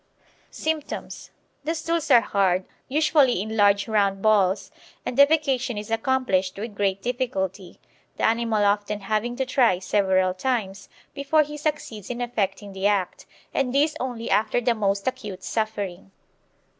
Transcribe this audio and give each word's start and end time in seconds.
Symptoms 0.49 1.29
The 1.63 1.75
stools 1.75 2.09
are 2.09 2.21
hard, 2.21 2.65
usually 2.87 3.39
in 3.39 3.55
large 3.55 3.87
round 3.87 4.19
balls, 4.19 4.71
and 5.05 5.15
defecation 5.15 5.77
is 5.77 5.91
accomplished 5.91 6.57
with 6.57 6.73
great 6.73 7.03
difficulty, 7.03 7.79
the 8.17 8.25
animal 8.25 8.65
often 8.65 9.01
having 9.01 9.35
to 9.35 9.45
try 9.45 9.77
several 9.77 10.33
times 10.33 10.89
before 11.13 11.43
he 11.43 11.55
succeeds 11.55 12.09
in 12.09 12.19
effecting 12.19 12.73
the 12.73 12.87
act, 12.87 13.27
and 13.53 13.75
this 13.75 13.95
only 13.99 14.27
after 14.31 14.59
the 14.59 14.73
most 14.73 15.05
acute 15.07 15.43
suffering. 15.43 16.09